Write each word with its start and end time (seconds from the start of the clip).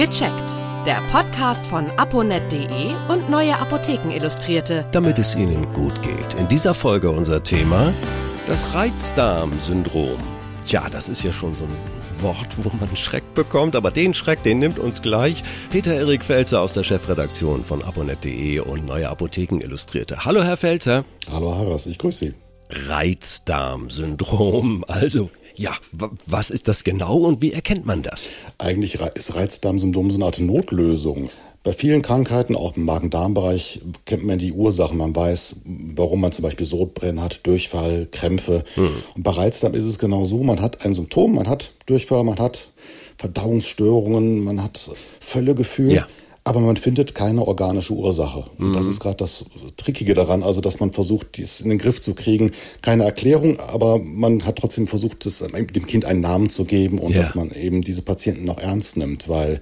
Gecheckt. 0.00 0.50
Der 0.86 0.98
Podcast 1.12 1.66
von 1.66 1.90
aponet.de 1.98 2.94
und 3.10 3.28
Neue 3.28 3.54
Apotheken 3.58 4.10
Illustrierte. 4.10 4.86
Damit 4.92 5.18
es 5.18 5.34
Ihnen 5.34 5.70
gut 5.74 6.02
geht. 6.02 6.32
In 6.38 6.48
dieser 6.48 6.72
Folge 6.72 7.10
unser 7.10 7.44
Thema 7.44 7.92
das 8.46 8.74
Reizdarmsyndrom. 8.74 10.16
Tja, 10.66 10.88
das 10.90 11.10
ist 11.10 11.22
ja 11.22 11.34
schon 11.34 11.54
so 11.54 11.64
ein 11.64 11.76
Wort, 12.22 12.48
wo 12.56 12.74
man 12.80 12.96
Schreck 12.96 13.34
bekommt, 13.34 13.76
aber 13.76 13.90
den 13.90 14.14
Schreck, 14.14 14.42
den 14.42 14.58
nimmt 14.58 14.78
uns 14.78 15.02
gleich 15.02 15.42
Peter 15.68 15.92
Erik 15.92 16.24
Felzer 16.24 16.62
aus 16.62 16.72
der 16.72 16.82
Chefredaktion 16.82 17.62
von 17.62 17.82
aponet.de 17.82 18.60
und 18.60 18.86
Neue 18.86 19.10
Apotheken 19.10 19.60
Illustrierte. 19.60 20.24
Hallo 20.24 20.42
Herr 20.42 20.56
Felzer. 20.56 21.04
Hallo 21.30 21.54
Harras, 21.54 21.84
ich 21.84 21.98
grüße 21.98 22.24
Sie. 22.24 22.34
Reizdarmsyndrom. 22.88 24.82
Also, 24.88 25.28
ja, 25.60 25.76
was 25.92 26.48
ist 26.48 26.68
das 26.68 26.84
genau 26.84 27.16
und 27.18 27.42
wie 27.42 27.52
erkennt 27.52 27.84
man 27.84 28.02
das? 28.02 28.30
Eigentlich 28.56 28.98
ist 29.14 29.34
Reizdarmsyndrom 29.34 30.10
so 30.10 30.16
eine 30.16 30.24
Art 30.24 30.40
Notlösung. 30.40 31.28
Bei 31.62 31.72
vielen 31.72 32.00
Krankheiten, 32.00 32.56
auch 32.56 32.78
im 32.78 32.86
Magen-Darm-Bereich, 32.86 33.82
kennt 34.06 34.24
man 34.24 34.38
die 34.38 34.52
Ursachen. 34.52 34.96
Man 34.96 35.14
weiß, 35.14 35.56
warum 35.94 36.22
man 36.22 36.32
zum 36.32 36.44
Beispiel 36.44 36.64
Sodbrennen 36.64 37.20
hat, 37.20 37.46
Durchfall, 37.46 38.08
Krämpfe. 38.10 38.64
Hm. 38.74 38.88
Und 39.14 39.22
bei 39.22 39.32
Reizdarm 39.32 39.74
ist 39.74 39.84
es 39.84 39.98
genau 39.98 40.24
so. 40.24 40.42
Man 40.42 40.62
hat 40.62 40.86
ein 40.86 40.94
Symptom, 40.94 41.34
man 41.34 41.46
hat 41.46 41.72
Durchfall, 41.84 42.24
man 42.24 42.38
hat 42.38 42.70
Verdauungsstörungen, 43.18 44.42
man 44.42 44.62
hat 44.62 44.90
Völlegefühl. 45.20 45.92
Ja 45.92 46.06
aber 46.50 46.58
man 46.58 46.76
findet 46.76 47.14
keine 47.14 47.46
organische 47.46 47.92
Ursache. 47.92 48.42
Und 48.58 48.70
mhm. 48.70 48.72
das 48.72 48.88
ist 48.88 48.98
gerade 48.98 49.18
das 49.18 49.44
Trickige 49.76 50.14
daran, 50.14 50.42
also 50.42 50.60
dass 50.60 50.80
man 50.80 50.92
versucht, 50.92 51.36
dies 51.36 51.60
in 51.60 51.68
den 51.68 51.78
Griff 51.78 52.02
zu 52.02 52.12
kriegen. 52.12 52.50
Keine 52.82 53.04
Erklärung, 53.04 53.60
aber 53.60 54.00
man 54.00 54.44
hat 54.44 54.56
trotzdem 54.56 54.88
versucht, 54.88 55.24
es, 55.26 55.38
dem 55.38 55.86
Kind 55.86 56.04
einen 56.04 56.20
Namen 56.20 56.50
zu 56.50 56.64
geben 56.64 56.98
und 56.98 57.12
ja. 57.12 57.20
dass 57.20 57.36
man 57.36 57.52
eben 57.52 57.82
diese 57.82 58.02
Patienten 58.02 58.46
noch 58.46 58.58
ernst 58.58 58.96
nimmt, 58.96 59.28
weil 59.28 59.60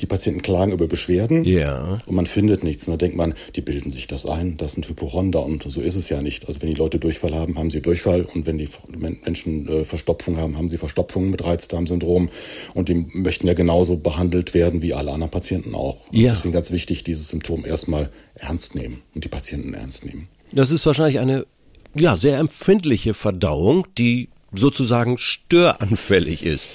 die 0.00 0.06
Patienten 0.06 0.40
klagen 0.40 0.72
über 0.72 0.86
Beschwerden 0.86 1.44
ja. 1.44 1.98
und 2.06 2.16
man 2.16 2.24
findet 2.24 2.64
nichts. 2.64 2.88
Und 2.88 2.92
da 2.92 2.96
denkt 2.96 3.18
man, 3.18 3.34
die 3.54 3.60
bilden 3.60 3.90
sich 3.90 4.06
das 4.06 4.24
ein, 4.24 4.56
das 4.56 4.72
sind 4.72 4.88
Hypochonder 4.88 5.44
und 5.44 5.62
so 5.64 5.82
ist 5.82 5.96
es 5.96 6.08
ja 6.08 6.22
nicht. 6.22 6.48
Also 6.48 6.62
wenn 6.62 6.70
die 6.70 6.74
Leute 6.74 6.98
Durchfall 6.98 7.34
haben, 7.34 7.58
haben 7.58 7.70
sie 7.70 7.82
Durchfall 7.82 8.26
und 8.34 8.46
wenn 8.46 8.56
die 8.56 8.68
Menschen 8.96 9.68
äh, 9.68 9.84
Verstopfung 9.84 10.38
haben, 10.38 10.56
haben 10.56 10.70
sie 10.70 10.78
Verstopfung 10.78 11.28
mit 11.28 11.44
Reizdarmsyndrom 11.44 12.30
und 12.72 12.88
die 12.88 13.04
möchten 13.12 13.46
ja 13.46 13.52
genauso 13.52 13.98
behandelt 13.98 14.54
werden 14.54 14.80
wie 14.80 14.94
alle 14.94 15.12
anderen 15.12 15.30
Patienten 15.30 15.74
auch. 15.74 15.98
Ja. 16.12 16.29
Deswegen 16.30 16.52
ganz 16.52 16.70
wichtig, 16.70 17.04
dieses 17.04 17.28
Symptom 17.28 17.64
erstmal 17.64 18.10
ernst 18.34 18.74
nehmen 18.74 19.02
und 19.14 19.24
die 19.24 19.28
Patienten 19.28 19.74
ernst 19.74 20.04
nehmen. 20.04 20.28
Das 20.52 20.70
ist 20.70 20.84
wahrscheinlich 20.86 21.18
eine 21.18 21.46
ja, 21.94 22.16
sehr 22.16 22.38
empfindliche 22.38 23.14
Verdauung, 23.14 23.86
die 23.98 24.28
sozusagen 24.52 25.18
störanfällig 25.18 26.44
ist. 26.44 26.70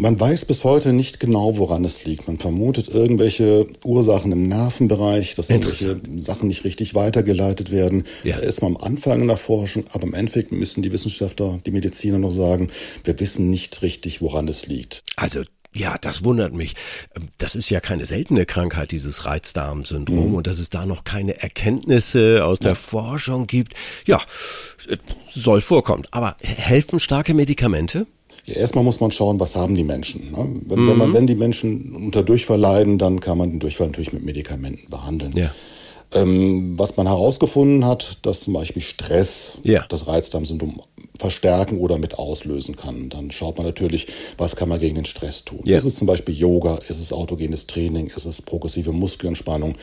Man 0.00 0.20
weiß 0.20 0.44
bis 0.44 0.62
heute 0.62 0.92
nicht 0.92 1.18
genau, 1.18 1.58
woran 1.58 1.84
es 1.84 2.04
liegt. 2.04 2.28
Man 2.28 2.38
vermutet 2.38 2.86
irgendwelche 2.86 3.66
Ursachen 3.82 4.30
im 4.30 4.46
Nervenbereich, 4.46 5.34
dass 5.34 5.50
irgendwelche 5.50 6.00
Sachen 6.16 6.46
nicht 6.46 6.62
richtig 6.62 6.94
weitergeleitet 6.94 7.72
werden. 7.72 8.04
Ja. 8.22 8.36
Da 8.36 8.42
ist 8.42 8.62
man 8.62 8.76
am 8.76 8.82
Anfang 8.82 9.22
in 9.22 9.26
der 9.26 9.36
Forschung, 9.36 9.86
aber 9.90 10.04
im 10.04 10.14
Endeffekt 10.14 10.52
müssen 10.52 10.84
die 10.84 10.92
Wissenschaftler, 10.92 11.58
die 11.66 11.72
Mediziner 11.72 12.18
noch 12.18 12.30
sagen, 12.30 12.68
wir 13.02 13.18
wissen 13.18 13.50
nicht 13.50 13.82
richtig, 13.82 14.22
woran 14.22 14.46
es 14.46 14.66
liegt. 14.66 15.02
Also 15.16 15.42
ja, 15.78 15.96
das 16.00 16.24
wundert 16.24 16.52
mich. 16.52 16.74
Ähm, 17.16 17.28
das 17.38 17.54
ist 17.54 17.70
ja 17.70 17.80
keine 17.80 18.04
seltene 18.04 18.46
Krankheit, 18.46 18.90
dieses 18.90 19.24
Reizdarmsyndrom, 19.24 20.30
mhm. 20.30 20.34
und 20.34 20.46
dass 20.46 20.58
es 20.58 20.70
da 20.70 20.86
noch 20.86 21.04
keine 21.04 21.40
Erkenntnisse 21.40 22.44
aus 22.44 22.58
der 22.58 22.74
Forschung 22.74 23.46
gibt. 23.46 23.74
Ja, 24.06 24.20
äh, 24.88 24.96
soll 25.28 25.60
vorkommen. 25.60 26.02
Aber 26.10 26.36
helfen 26.42 27.00
starke 27.00 27.34
Medikamente? 27.34 28.06
Ja, 28.46 28.54
erstmal 28.54 28.84
muss 28.84 29.00
man 29.00 29.10
schauen, 29.10 29.38
was 29.40 29.54
haben 29.54 29.74
die 29.74 29.84
Menschen. 29.84 30.32
Ne? 30.32 30.62
Wenn, 30.66 30.80
mhm. 30.80 30.88
wenn, 30.88 30.98
man, 30.98 31.08
mhm. 31.10 31.14
wenn 31.14 31.26
die 31.26 31.34
Menschen 31.34 31.94
unter 31.94 32.22
Durchfall 32.22 32.58
leiden, 32.58 32.98
dann 32.98 33.20
kann 33.20 33.38
man 33.38 33.50
den 33.50 33.60
Durchfall 33.60 33.88
natürlich 33.88 34.12
mit 34.12 34.24
Medikamenten 34.24 34.90
behandeln. 34.90 35.32
Ja. 35.36 35.52
Ähm, 36.14 36.78
was 36.78 36.96
man 36.96 37.06
herausgefunden 37.06 37.84
hat, 37.84 38.20
dass 38.22 38.40
zum 38.40 38.54
Beispiel 38.54 38.80
Stress 38.80 39.58
ja. 39.62 39.84
das 39.90 40.06
Reizdarmsyndrom 40.06 40.80
verstärken 41.18 41.78
oder 41.78 41.98
mit 41.98 42.18
auslösen 42.18 42.76
kann. 42.76 43.08
Dann 43.10 43.30
schaut 43.30 43.58
man 43.58 43.66
natürlich, 43.66 44.06
was 44.36 44.56
kann 44.56 44.68
man 44.68 44.80
gegen 44.80 44.94
den 44.94 45.04
Stress 45.04 45.44
tun. 45.44 45.60
Ja. 45.64 45.76
Ist 45.76 45.84
es 45.84 45.96
zum 45.96 46.06
Beispiel 46.06 46.34
Yoga, 46.34 46.78
ist 46.88 47.00
es 47.00 47.12
autogenes 47.12 47.66
Training, 47.66 48.10
ist 48.14 48.24
es 48.24 48.40
progressive 48.40 48.92
Muskelentspannung. 48.92 49.74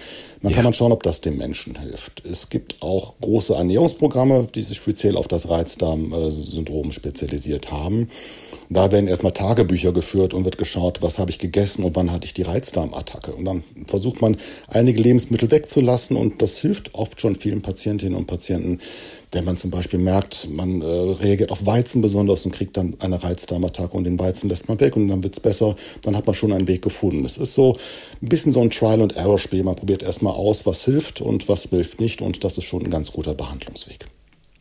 Dann 0.41 0.51
ja. 0.51 0.55
kann 0.55 0.63
man 0.63 0.73
schauen, 0.73 0.91
ob 0.91 1.03
das 1.03 1.21
dem 1.21 1.37
Menschen 1.37 1.79
hilft. 1.79 2.23
Es 2.25 2.49
gibt 2.49 2.81
auch 2.81 3.15
große 3.19 3.53
Ernährungsprogramme, 3.53 4.47
die 4.55 4.61
sich 4.61 4.77
speziell 4.77 5.17
auf 5.17 5.27
das 5.27 5.49
Reizdarmsyndrom 5.49 6.91
spezialisiert 6.91 7.71
haben. 7.71 8.09
Da 8.69 8.91
werden 8.91 9.07
erstmal 9.07 9.33
Tagebücher 9.33 9.91
geführt 9.91 10.33
und 10.33 10.45
wird 10.45 10.57
geschaut, 10.57 11.01
was 11.01 11.19
habe 11.19 11.31
ich 11.31 11.39
gegessen 11.39 11.83
und 11.83 11.95
wann 11.95 12.11
hatte 12.11 12.25
ich 12.25 12.33
die 12.33 12.41
Reizdarmattacke. 12.43 13.33
Und 13.33 13.45
dann 13.45 13.63
versucht 13.87 14.21
man, 14.21 14.37
einige 14.67 15.01
Lebensmittel 15.01 15.51
wegzulassen 15.51 16.17
und 16.17 16.41
das 16.41 16.57
hilft 16.57 16.95
oft 16.95 17.19
schon 17.21 17.35
vielen 17.35 17.61
Patientinnen 17.61 18.17
und 18.17 18.27
Patienten, 18.27 18.79
wenn 19.35 19.43
man 19.43 19.57
zum 19.57 19.69
Beispiel 19.69 19.99
merkt, 19.99 20.49
man 20.49 20.81
äh, 20.81 20.85
reagiert 20.85 21.51
auf 21.51 21.65
Weizen 21.65 22.01
besonders 22.01 22.45
und 22.45 22.55
kriegt 22.55 22.77
dann 22.77 22.95
eine 22.99 23.21
Reizdarmattacke 23.21 23.95
und 23.95 24.05
den 24.05 24.17
Weizen 24.17 24.49
lässt 24.49 24.69
man 24.69 24.79
weg 24.79 24.95
und 24.95 25.09
dann 25.09 25.23
wird's 25.23 25.41
besser, 25.41 25.75
dann 26.01 26.15
hat 26.15 26.25
man 26.25 26.33
schon 26.33 26.53
einen 26.53 26.69
Weg 26.69 26.81
gefunden. 26.81 27.25
Es 27.25 27.37
ist 27.37 27.53
so 27.53 27.75
ein 28.21 28.29
bisschen 28.29 28.53
so 28.53 28.61
ein 28.61 28.69
Trial-and-Error-Spiel. 28.69 29.63
Man 29.63 29.75
probiert 29.75 30.03
erstmal 30.03 30.33
aus, 30.33 30.65
was 30.65 30.85
hilft 30.85 31.19
und 31.19 31.49
was 31.49 31.63
hilft 31.63 31.99
nicht 31.99 32.21
und 32.21 32.45
das 32.45 32.57
ist 32.57 32.63
schon 32.63 32.85
ein 32.85 32.89
ganz 32.89 33.11
guter 33.11 33.33
Behandlungsweg. 33.33 34.05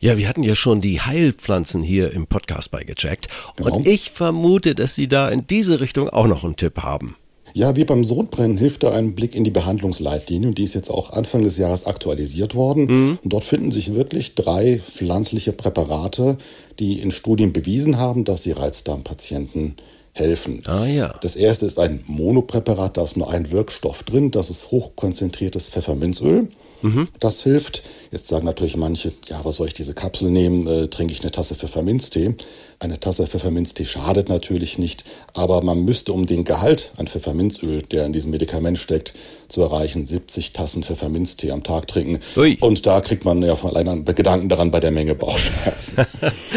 Ja, 0.01 0.17
wir 0.17 0.27
hatten 0.27 0.43
ja 0.43 0.55
schon 0.55 0.81
die 0.81 0.99
Heilpflanzen 0.99 1.81
hier 1.81 2.11
im 2.11 2.27
Podcast 2.27 2.69
beigecheckt. 2.71 3.27
Genau. 3.55 3.77
Und 3.77 3.87
ich 3.87 4.11
vermute, 4.11 4.75
dass 4.75 4.93
Sie 4.93 5.07
da 5.07 5.29
in 5.29 5.47
diese 5.47 5.79
Richtung 5.79 6.09
auch 6.09 6.27
noch 6.27 6.43
einen 6.43 6.57
Tipp 6.57 6.83
haben. 6.83 7.15
Ja, 7.57 7.77
wie 7.77 7.85
beim 7.85 8.03
Sodbrennen 8.03 8.57
hilft 8.57 8.83
da 8.83 8.91
ein 8.91 9.15
Blick 9.15 9.33
in 9.33 9.45
die 9.45 9.49
Behandlungsleitlinie 9.49 10.49
und 10.49 10.57
die 10.57 10.65
ist 10.65 10.73
jetzt 10.73 10.91
auch 10.91 11.11
Anfang 11.11 11.41
des 11.41 11.57
Jahres 11.57 11.85
aktualisiert 11.85 12.53
worden. 12.53 12.85
Mhm. 12.85 13.19
Und 13.23 13.31
dort 13.31 13.45
finden 13.45 13.71
sich 13.71 13.93
wirklich 13.93 14.35
drei 14.35 14.81
pflanzliche 14.85 15.53
Präparate, 15.53 16.37
die 16.79 16.99
in 16.99 17.11
Studien 17.11 17.53
bewiesen 17.53 17.97
haben, 17.97 18.25
dass 18.25 18.43
sie 18.43 18.51
Reizdarmpatienten 18.51 19.77
helfen. 20.15 20.61
Ah 20.65 20.85
ja. 20.85 21.13
Das 21.21 21.35
erste 21.35 21.65
ist 21.65 21.77
ein 21.77 22.03
Monopräparat, 22.07 22.97
da 22.97 23.03
ist 23.03 23.17
nur 23.17 23.29
ein 23.29 23.51
Wirkstoff 23.51 24.03
drin, 24.03 24.31
das 24.31 24.49
ist 24.49 24.71
hochkonzentriertes 24.71 25.69
Pfefferminzöl. 25.69 26.47
Mhm. 26.81 27.07
Das 27.19 27.43
hilft. 27.43 27.83
Jetzt 28.11 28.27
sagen 28.27 28.45
natürlich 28.45 28.77
manche, 28.77 29.11
ja, 29.27 29.43
was 29.43 29.57
soll 29.57 29.67
ich 29.67 29.73
diese 29.73 29.93
Kapsel 29.93 30.29
nehmen? 30.29 30.67
Äh, 30.67 30.87
trinke 30.87 31.13
ich 31.13 31.21
eine 31.21 31.31
Tasse 31.31 31.55
Pfefferminztee? 31.55 32.35
Eine 32.79 32.99
Tasse 32.99 33.25
Pfefferminztee 33.25 33.85
schadet 33.85 34.29
natürlich 34.29 34.77
nicht, 34.77 35.03
aber 35.33 35.63
man 35.63 35.83
müsste, 35.83 36.13
um 36.13 36.25
den 36.25 36.43
Gehalt 36.43 36.91
an 36.97 37.07
Pfefferminzöl, 37.07 37.81
der 37.81 38.05
in 38.05 38.13
diesem 38.13 38.31
Medikament 38.31 38.77
steckt, 38.77 39.13
zu 39.47 39.61
erreichen, 39.61 40.05
70 40.05 40.53
Tassen 40.53 40.83
Pfefferminztee 40.83 41.51
am 41.51 41.63
Tag 41.63 41.87
trinken. 41.87 42.19
Ui. 42.35 42.57
Und 42.59 42.85
da 42.85 43.01
kriegt 43.01 43.25
man 43.25 43.41
ja 43.41 43.55
von 43.55 43.75
allein 43.75 44.05
Gedanken 44.05 44.49
daran 44.49 44.71
bei 44.71 44.79
der 44.79 44.91
Menge 44.91 45.15
Bauchschmerzen. 45.15 46.05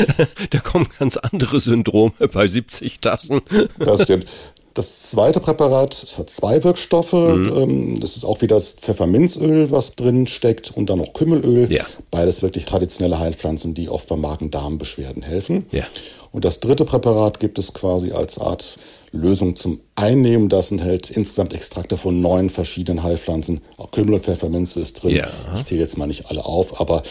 da 0.51 0.59
kommen 0.59 0.89
ganz 0.99 1.17
andere 1.17 1.61
Syndrome 1.61 2.13
bei 2.33 2.47
70 2.47 3.01
Tassen. 3.01 3.41
Das 3.79 4.03
stimmt. 4.03 4.27
Das 4.75 5.11
zweite 5.11 5.41
Präparat 5.41 6.15
hat 6.19 6.31
zwei 6.31 6.63
Wirkstoffe. 6.63 7.13
Mhm. 7.13 7.53
Ähm, 7.57 8.01
das 8.01 8.17
ist 8.17 8.25
auch 8.25 8.43
wieder 8.43 8.55
das 8.55 8.73
Pfefferminzöl, 8.73 9.73
was 9.73 9.97
drin 9.97 10.29
steckt, 10.29 10.71
und 10.71 10.89
dann 10.89 10.99
noch 10.99 11.15
Kümmelöl. 11.15 11.73
Ja. 11.73 11.85
Beides 12.13 12.43
wirklich 12.43 12.65
traditionelle 12.65 13.19
Heilpflanzen, 13.19 13.75
die 13.75 13.89
oft 13.89 14.09
bei 14.09 14.15
Magen-Darm-Beschwerden 14.15 15.23
helfen. 15.25 15.67
Ja. 15.73 15.85
Und 16.31 16.45
das 16.45 16.61
dritte 16.61 16.85
Präparat 16.85 17.41
gibt 17.41 17.59
es 17.59 17.75
quasi 17.75 18.13
als 18.13 18.39
Art 18.39 18.77
Lösung 19.11 19.57
zum 19.57 19.81
Einnehmen. 19.97 20.49
Das 20.49 20.71
enthält 20.71 21.11
insgesamt 21.11 21.55
Extrakte 21.55 21.97
von 21.97 22.21
neun 22.21 22.49
verschiedenen 22.49 23.03
Heilpflanzen. 23.03 23.63
Auch 23.79 23.91
Kümmel 23.91 24.15
und 24.15 24.25
Pfefferminze 24.25 24.81
ist 24.81 25.03
drin. 25.03 25.17
Ja. 25.17 25.29
Ich 25.57 25.65
zähle 25.65 25.81
jetzt 25.81 25.99
mal 25.99 26.07
nicht 26.07 26.31
alle 26.31 26.45
auf, 26.45 26.81
aber 26.81 27.03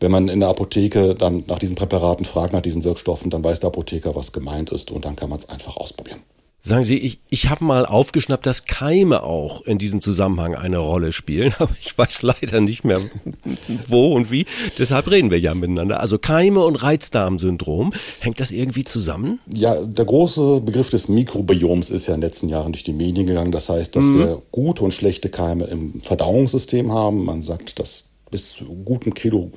wenn 0.00 0.10
man 0.10 0.28
in 0.28 0.40
der 0.40 0.48
Apotheke 0.48 1.14
dann 1.14 1.44
nach 1.46 1.58
diesen 1.58 1.76
Präparaten 1.76 2.24
fragt, 2.24 2.52
nach 2.52 2.62
diesen 2.62 2.84
Wirkstoffen, 2.84 3.30
dann 3.30 3.44
weiß 3.44 3.60
der 3.60 3.68
Apotheker, 3.68 4.14
was 4.14 4.32
gemeint 4.32 4.70
ist 4.70 4.90
und 4.90 5.04
dann 5.04 5.16
kann 5.16 5.30
man 5.30 5.38
es 5.38 5.48
einfach 5.48 5.76
ausprobieren. 5.76 6.20
Sagen 6.66 6.82
Sie, 6.82 6.98
ich, 6.98 7.20
ich 7.30 7.48
habe 7.48 7.64
mal 7.64 7.86
aufgeschnappt, 7.86 8.44
dass 8.44 8.64
Keime 8.64 9.22
auch 9.22 9.62
in 9.62 9.78
diesem 9.78 10.02
Zusammenhang 10.02 10.56
eine 10.56 10.78
Rolle 10.78 11.12
spielen, 11.12 11.54
aber 11.60 11.70
ich 11.80 11.96
weiß 11.96 12.22
leider 12.22 12.60
nicht 12.60 12.82
mehr 12.84 12.98
wo 13.88 14.14
und 14.14 14.32
wie. 14.32 14.46
Deshalb 14.76 15.08
reden 15.08 15.30
wir 15.30 15.38
ja 15.38 15.54
miteinander. 15.54 16.00
Also 16.00 16.18
Keime 16.18 16.64
und 16.64 16.74
Reizdarmsyndrom, 16.74 17.92
hängt 18.18 18.40
das 18.40 18.50
irgendwie 18.50 18.82
zusammen? 18.82 19.38
Ja, 19.54 19.80
der 19.80 20.04
große 20.06 20.60
Begriff 20.60 20.90
des 20.90 21.06
Mikrobioms 21.06 21.88
ist 21.88 22.08
ja 22.08 22.14
in 22.14 22.20
den 22.20 22.28
letzten 22.28 22.48
Jahren 22.48 22.72
durch 22.72 22.82
die 22.82 22.94
Medien 22.94 23.28
gegangen. 23.28 23.52
Das 23.52 23.68
heißt, 23.68 23.94
dass 23.94 24.06
mhm. 24.06 24.18
wir 24.18 24.42
gute 24.50 24.82
und 24.82 24.92
schlechte 24.92 25.28
Keime 25.28 25.66
im 25.66 26.00
Verdauungssystem 26.00 26.90
haben. 26.90 27.24
Man 27.24 27.42
sagt, 27.42 27.78
dass 27.78 28.06
bis 28.32 28.54
zu 28.54 28.64
guten 28.84 29.14
Kilo 29.14 29.52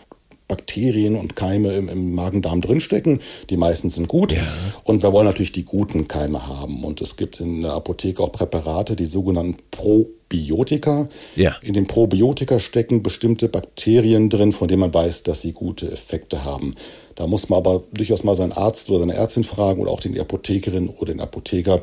Bakterien 0.50 1.16
und 1.16 1.38
Keime 1.38 1.72
im, 1.74 1.88
im 1.88 2.14
Magen-Darm 2.14 2.60
drinstecken. 2.60 3.20
Die 3.50 3.56
meisten 3.56 3.90
sind 3.90 4.10
gut. 4.10 4.34
Ja. 4.34 4.42
Und 4.84 5.04
wir 5.04 5.14
wollen 5.14 5.28
natürlich 5.28 5.54
die 5.54 5.64
guten 5.64 6.10
Keime 6.10 6.46
haben. 6.46 6.84
Und 6.84 7.00
es 7.00 7.16
gibt 7.16 7.40
in 7.40 7.62
der 7.62 7.72
Apotheke 7.72 8.22
auch 8.22 8.34
Präparate, 8.34 8.98
die 8.98 9.06
sogenannten 9.06 9.56
Pro 9.72 10.10
Probiotika. 10.30 11.10
Ja. 11.36 11.56
In 11.62 11.74
den 11.74 11.88
Probiotika 11.88 12.60
stecken 12.60 13.02
bestimmte 13.02 13.50
Bakterien 13.50 14.30
drin, 14.30 14.54
von 14.54 14.68
denen 14.68 14.82
man 14.82 14.94
weiß, 14.94 15.24
dass 15.24 15.42
sie 15.42 15.54
gute 15.54 15.92
Effekte 15.92 16.46
haben. 16.46 16.76
Da 17.16 17.28
muss 17.28 17.50
man 17.50 17.58
aber 17.58 17.84
durchaus 17.92 18.24
mal 18.24 18.36
seinen 18.36 18.54
Arzt 18.54 18.90
oder 18.90 19.00
seine 19.00 19.16
Ärztin 19.16 19.44
fragen 19.44 19.82
oder 19.82 19.92
auch 19.92 20.00
den 20.00 20.18
Apothekerin 20.20 20.90
oder 20.90 21.14
den 21.14 21.20
Apotheker, 21.20 21.82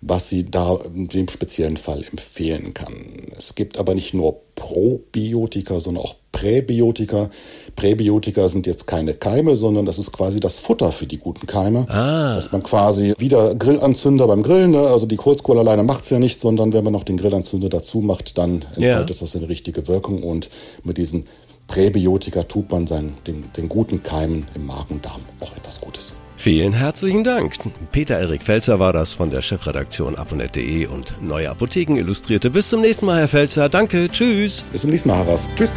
was 0.00 0.28
sie 0.28 0.44
da 0.44 0.78
in 0.94 1.08
dem 1.08 1.28
speziellen 1.28 1.76
Fall 1.76 2.04
empfehlen 2.10 2.74
kann. 2.74 2.94
Es 3.36 3.54
gibt 3.54 3.78
aber 3.78 3.94
nicht 3.94 4.14
nur 4.14 4.40
Probiotika, 4.54 5.80
sondern 5.80 6.04
auch 6.04 6.16
Präbiotika. 6.32 7.30
Präbiotika 7.74 8.48
sind 8.48 8.66
jetzt 8.66 8.86
keine 8.86 9.14
Keime, 9.14 9.56
sondern 9.56 9.86
das 9.86 9.98
ist 9.98 10.12
quasi 10.12 10.40
das 10.40 10.58
Futter 10.58 10.92
für 10.92 11.06
die 11.06 11.18
guten 11.18 11.46
Keime. 11.46 11.86
Ah. 11.88 12.34
Dass 12.34 12.52
man 12.52 12.62
quasi 12.62 13.14
wieder 13.18 13.54
Grillanzünder 13.54 14.26
beim 14.26 14.42
Grillen, 14.42 14.70
ne? 14.70 14.80
also 14.80 15.06
die 15.06 15.16
Kurzkohle 15.16 15.60
alleine 15.60 15.82
macht's 15.82 16.10
ja 16.10 16.18
nicht, 16.18 16.40
sondern 16.40 16.72
wenn 16.72 16.84
man 16.84 16.92
noch 16.92 17.04
den 17.04 17.16
Grillanzünder 17.16 17.68
dazu 17.68 18.00
macht, 18.00 18.38
dann 18.38 18.62
entfaltet 18.76 19.10
ja. 19.10 19.16
das 19.20 19.36
eine 19.36 19.48
richtige 19.48 19.88
Wirkung 19.88 20.22
und 20.22 20.48
mit 20.84 20.96
diesen 20.96 21.26
Präbiotika 21.66 22.44
tut 22.44 22.70
man 22.70 22.86
seinen, 22.86 23.14
den, 23.26 23.44
den 23.56 23.68
guten 23.68 24.02
Keimen 24.02 24.48
im 24.54 24.66
Magen-Darm 24.66 25.20
auch 25.40 25.56
etwas 25.56 25.80
Gutes. 25.80 26.14
Vielen 26.38 26.72
herzlichen 26.72 27.24
Dank. 27.24 27.56
Peter-Erik 27.90 28.44
Felzer 28.44 28.78
war 28.78 28.92
das 28.92 29.12
von 29.12 29.28
der 29.28 29.42
Chefredaktion 29.42 30.14
aponet.de 30.14 30.86
und 30.86 31.20
Neue 31.20 31.50
Apotheken 31.50 31.96
Illustrierte. 31.96 32.48
Bis 32.48 32.68
zum 32.68 32.80
nächsten 32.80 33.06
Mal, 33.06 33.18
Herr 33.18 33.28
Felzer. 33.28 33.68
Danke. 33.68 34.08
Tschüss. 34.08 34.64
Bis 34.70 34.82
zum 34.82 34.90
nächsten 34.90 35.08
Mal, 35.08 35.16
Harras. 35.16 35.48
Tschüss. 35.56 35.72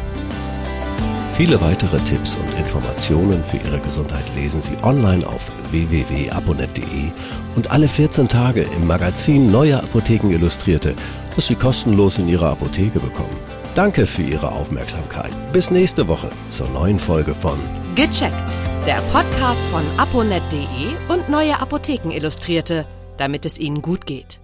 Viele 1.34 1.60
weitere 1.62 1.98
Tipps 2.02 2.36
und 2.36 2.60
Informationen 2.60 3.44
für 3.44 3.58
Ihre 3.58 3.80
Gesundheit 3.80 4.24
lesen 4.36 4.62
Sie 4.62 4.74
online 4.84 5.26
auf 5.26 5.52
www.aponet.de 5.72 7.10
und 7.56 7.72
alle 7.72 7.88
14 7.88 8.30
Tage 8.30 8.62
im 8.78 8.86
Magazin 8.86 9.52
Neue 9.52 9.80
Apotheken 9.80 10.30
Illustrierte, 10.30 10.94
das 11.36 11.48
Sie 11.48 11.56
kostenlos 11.56 12.20
in 12.20 12.30
Ihrer 12.30 12.52
Apotheke 12.52 13.00
bekommen. 13.00 13.36
Danke 13.74 14.06
für 14.06 14.22
Ihre 14.22 14.52
Aufmerksamkeit. 14.52 15.32
Bis 15.54 15.72
nächste 15.72 16.08
Woche 16.08 16.30
zur 16.50 16.70
neuen 16.70 17.00
Folge 17.00 17.34
von 17.34 17.58
Gecheckt 17.96 18.71
der 18.86 19.02
Podcast 19.12 19.64
von 19.68 19.84
aponet.de 19.98 20.88
und 21.10 21.30
Neue 21.30 21.60
Apotheken 21.60 22.12
Illustrierte, 22.12 22.88
damit 23.18 23.46
es 23.46 23.60
Ihnen 23.60 23.82
gut 23.82 24.06
geht. 24.08 24.40